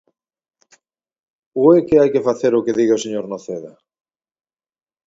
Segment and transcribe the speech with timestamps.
[1.61, 3.73] ¿Ou é que hai que facer o que diga o señor Noceda?